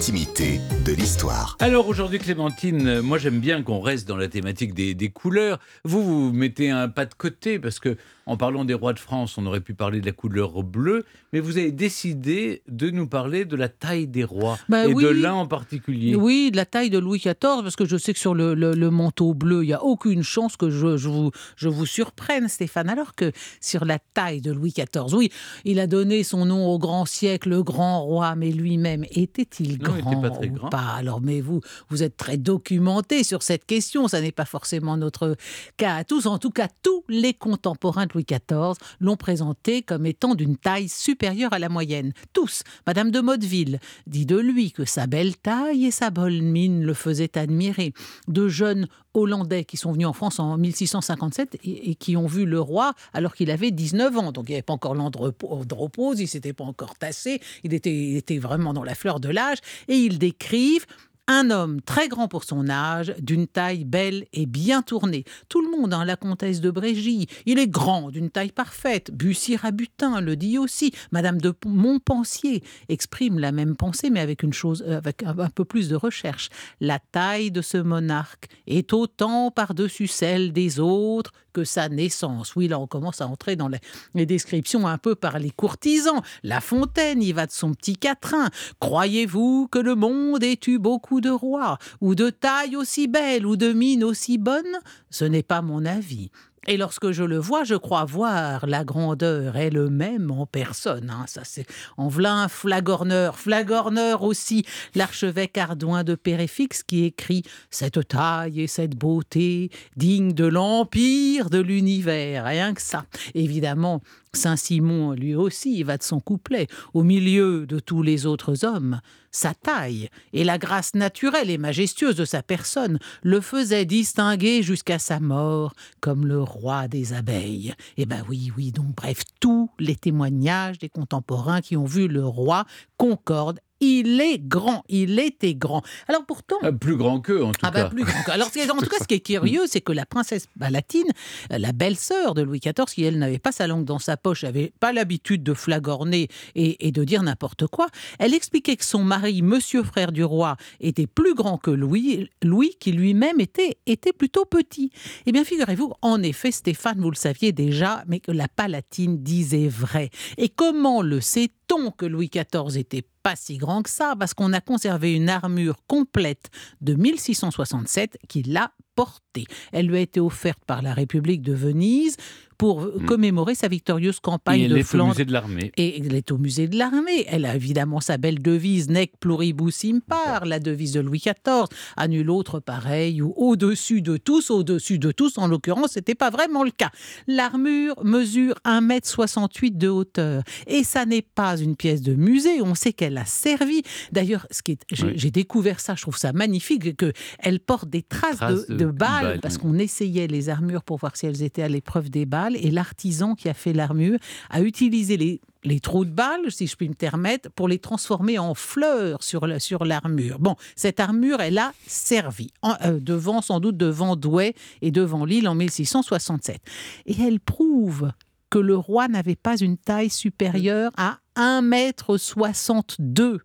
[0.00, 1.58] l'intimité de l'histoire.
[1.60, 5.58] Alors aujourd'hui, Clémentine, euh, moi j'aime bien qu'on reste dans la thématique des, des couleurs.
[5.84, 9.36] Vous, vous mettez un pas de côté parce que en parlant des rois de France,
[9.36, 13.44] on aurait pu parler de la couleur bleue, mais vous avez décidé de nous parler
[13.44, 15.02] de la taille des rois Bah et oui.
[15.02, 16.14] de l'un en particulier.
[16.14, 18.72] Oui, de la taille de Louis XIV, parce que je sais que sur le, le-
[18.74, 22.48] le manteau bleu, il n'y a aucune chance que je, je vous, je vous surprenne,
[22.48, 22.88] Stéphane.
[22.88, 25.30] Alors que sur la taille de Louis XIV, oui,
[25.64, 29.89] il a donné son nom au grand siècle, le grand roi, mais lui-même, était-il Non,
[29.98, 30.68] grand était pas très ou grand.
[30.70, 34.96] pas Alors, mais vous, vous êtes très documenté sur cette question, ça n'est pas forcément
[34.96, 35.36] notre
[35.76, 36.26] cas à tous.
[36.26, 40.88] En tout cas, tous les contemporains de Louis XIV l'ont présenté comme étant d'une taille
[40.88, 42.12] supérieure à la moyenne.
[42.32, 42.62] Tous.
[42.86, 46.94] Madame de Motteville dit de lui que sa belle taille et sa bonne mine le
[46.94, 47.92] faisaient admirer.
[48.28, 52.60] De jeunes Hollandais qui sont venus en France en 1657 et, qui ont vu le
[52.60, 54.32] roi alors qu'il avait 19 ans.
[54.32, 58.16] Donc il n'y avait pas encore l'andropause, il s'était pas encore tassé, il était, il
[58.16, 59.58] était vraiment dans la fleur de l'âge.
[59.88, 60.86] Et ils décrivent
[61.30, 65.22] un homme très grand pour son âge, d'une taille belle et bien tournée.
[65.48, 69.12] Tout le monde, hein, la comtesse de Brégy, il est grand, d'une taille parfaite.
[69.12, 70.92] Bussy Rabutin le dit aussi.
[71.12, 75.64] Madame de Montpensier exprime la même pensée, mais avec une chose, euh, avec un, peu
[75.64, 76.48] plus de recherche.
[76.80, 82.54] La taille de ce monarque est autant par-dessus celle des autres que sa naissance.
[82.56, 83.78] Oui, là, on commence à entrer dans les,
[84.14, 86.22] les descriptions un peu par les courtisans.
[86.42, 88.50] La Fontaine y va de son petit quatrain.
[88.80, 93.56] Croyez-vous que le monde ait eu beaucoup de rois, ou de taille aussi belle, ou
[93.56, 94.78] de mine aussi bonne
[95.10, 96.30] Ce n'est pas mon avis.
[96.66, 101.08] Et lorsque je le vois, je crois voir la grandeur elle-même en personne.
[101.10, 101.24] hein.
[101.26, 103.38] Ça, c'est en v'là un flagorneur.
[103.38, 110.44] Flagorneur aussi, l'archevêque Ardouin de Péréfixe qui écrit Cette taille et cette beauté digne de
[110.44, 112.44] l'empire de l'univers.
[112.44, 113.06] Rien que ça.
[113.34, 114.02] Évidemment,
[114.32, 116.68] Saint-Simon, lui aussi, va de son couplet.
[116.94, 119.00] Au milieu de tous les autres hommes,
[119.32, 124.98] sa taille et la grâce naturelle et majestueuse de sa personne le faisaient distinguer jusqu'à
[124.98, 127.74] sa mort comme le roi des abeilles.
[127.96, 132.24] Eh ben oui, oui, donc bref, tous les témoignages des contemporains qui ont vu le
[132.24, 132.64] roi
[132.96, 133.60] concordent.
[133.80, 135.82] Il est grand, il était grand.
[136.06, 137.88] Alors pourtant, Ah, plus grand qu'eux en tout ah bah cas.
[137.88, 140.46] plus grand que- Alors, en tout cas, ce qui est curieux, c'est que la princesse
[140.58, 141.08] palatine,
[141.52, 144.44] euh, la belle-sœur de Louis XIV, qui elle n'avait pas sa langue dans sa poche,
[144.44, 147.86] n'avait pas l'habitude de flagorner et, et de dire n'importe quoi,
[148.18, 152.76] elle expliquait que son mari, monsieur frère du roi, était plus grand que Louis, Louis
[152.80, 154.90] qui lui-même était, était plutôt petit.
[155.26, 159.68] Eh bien, figurez-vous, en effet, Stéphane, vous le saviez déjà, mais que la palatine disait
[159.68, 160.10] vrai.
[160.36, 164.52] Et comment le sait-on que Louis XIV était pas si grand que ça, parce qu'on
[164.52, 166.50] a conservé une armure complète
[166.80, 169.44] de 1667 qu'il a portée.
[169.72, 172.16] Elle lui a été offerte par la République de Venise
[172.60, 173.06] pour Mm.
[173.06, 175.08] commémorer sa victorieuse Et campagne elle de est au Flandre.
[175.12, 175.72] musée de l'armée.
[175.78, 177.24] Et elle est au musée de l'armée.
[177.26, 181.64] Elle a évidemment sa belle devise Nec pluribus impar, la devise de Louis XIV.
[181.96, 186.28] À nul autre pareil, ou au-dessus de tous, au-dessus de tous, en l'occurrence, c'était pas
[186.28, 186.90] vraiment le cas.
[187.26, 190.42] L'armure mesure 1m68 de hauteur.
[190.66, 192.60] Et ça n'est pas une pièce de musée.
[192.60, 193.82] On sait qu'elle a servi.
[194.12, 195.12] D'ailleurs, ce qui est- j'ai Oui.
[195.16, 198.78] j'ai découvert ça, je trouve ça magnifique, que elle porte des traces, Traces de, de
[198.80, 199.62] de balles, balles, parce oui.
[199.62, 202.49] qu'on essayait les armures pour voir si elles étaient à l'épreuve des balles.
[202.56, 204.18] Et l'artisan qui a fait l'armure
[204.50, 205.40] a utilisé les,
[205.80, 209.60] trous de balles, si je puis me permettre, pour les transformer en fleurs sur la-
[209.60, 210.38] sur l'armure.
[210.38, 212.50] Bon, cette armure, elle a servi,
[212.84, 216.60] euh, devant, sans doute devant Douai et devant Lille en 1667.
[217.06, 218.12] Et elle prouve
[218.48, 223.38] que le roi n'avait pas une taille supérieure à 1m62.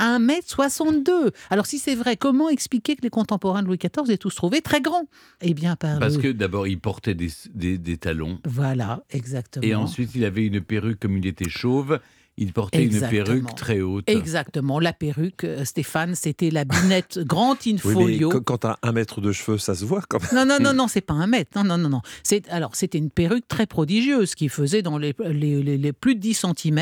[0.00, 4.34] 1m62 Alors si c'est vrai, comment expliquer que les contemporains de Louis XIV aient tous
[4.34, 5.06] trouvé très grands
[5.40, 8.38] Eh bien par Parce le- que d'abord, il portait des, des- des talons.
[8.44, 9.64] Voilà, exactement.
[9.66, 12.00] Et ensuite, il avait une perruque comme il était chauve.
[12.38, 13.10] Il portait Exactement.
[13.20, 14.04] une perruque très haute.
[14.08, 18.28] Exactement, la perruque, euh, Stéphane, c'était la binette grand Oui, infolio.
[18.28, 20.30] quand- quand t'as un mètre de cheveux, ça se voit quand même.
[20.34, 21.50] Non, non, non, non, c'est pas un mètre.
[21.56, 22.00] Non, non, non, non.
[22.22, 26.14] C'est alors c'était une perruque très prodigieuse qui faisait dans les, les, les- les plus
[26.14, 26.80] de 10 cm.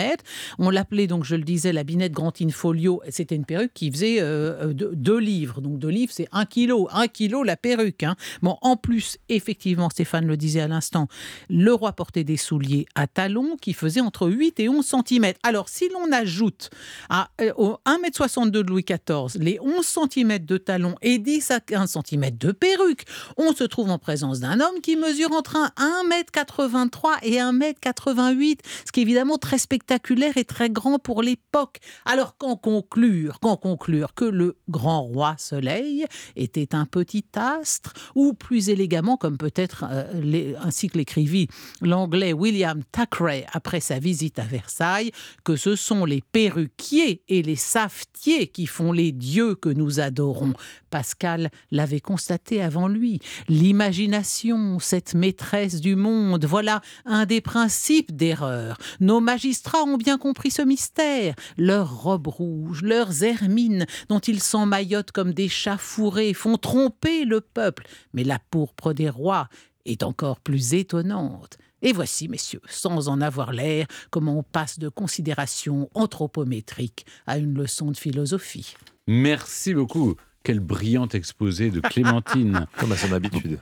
[0.58, 3.00] On l'appelait donc, je le disais, la binette grand infolio.
[3.08, 5.60] C'était une perruque qui faisait euh, deux, deux livres.
[5.60, 8.02] Donc deux livres, c'est un kilo, un kilo la perruque.
[8.02, 8.16] hein.
[8.42, 11.06] Bon, en plus, effectivement, Stéphane le disait à l'instant,
[11.48, 15.32] le roi portait des souliers à talons qui faisaient entre 8 et 11 cm.
[15.46, 16.70] Alors, si l'on ajoute
[17.10, 21.60] à, euh, au 1m62 de Louis XIV les 11 cm de talons et 10 à
[21.60, 23.04] 15 cm de perruque,
[23.36, 28.92] on se trouve en présence d'un homme qui mesure entre un 1m83 et 1m88, ce
[28.92, 31.76] qui est évidemment très spectaculaire et très grand pour l'époque.
[32.06, 36.06] Alors qu'en conclure, qu'en conclure que le grand roi Soleil
[36.36, 41.48] était un petit astre, ou plus élégamment, comme peut-être euh, ainsi que l'écrivit
[41.82, 45.12] l'anglais William Thackeray après sa visite à Versailles,
[45.44, 50.54] que ce sont les perruquiers et les savetiers qui font les dieux que nous adorons.
[50.90, 53.20] Pascal l'avait constaté avant lui.
[53.48, 58.78] L'imagination, cette maîtresse du monde, voilà un des principes d'erreur.
[59.00, 61.34] Nos magistrats ont bien compris ce mystère.
[61.56, 67.40] Leurs robes rouges, leurs hermines, dont ils s'emmaillotent comme des chats fourrés, font tromper le
[67.40, 67.86] peuple.
[68.12, 69.48] Mais la pourpre des rois
[69.84, 71.58] est encore plus étonnante.
[71.82, 77.54] Et voici, messieurs, sans en avoir l'air, comment on passe de considérations anthropométriques à une
[77.54, 78.74] leçon de philosophie.
[79.06, 80.16] Merci beaucoup.
[80.42, 82.66] Quel brillant exposé de Clémentine.
[82.78, 83.58] Comme à son habitude.